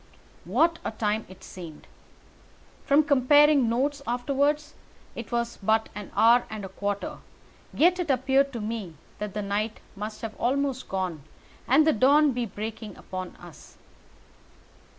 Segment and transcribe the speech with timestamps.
[0.45, 1.85] What a time it seemed!
[2.85, 4.73] From comparing notes afterwards
[5.15, 7.19] it was but an hour and a quarter,
[7.71, 11.21] yet it appeared to me that the night must have almost gone,
[11.67, 13.77] and the dawn be breaking above us.